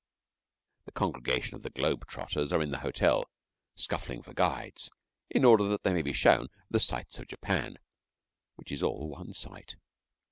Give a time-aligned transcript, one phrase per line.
[0.85, 3.29] The congregation of the globe trotters are in the hotel,
[3.75, 4.89] scuffling for guides,
[5.29, 7.77] in order that they may be shown the sights of Japan,
[8.55, 9.75] which is all one sight.